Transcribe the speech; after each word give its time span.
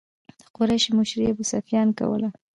د 0.39 0.43
قریشو 0.55 0.91
مشري 0.99 1.23
ابو 1.31 1.43
سفیان 1.53 1.87
کوله. 1.99 2.29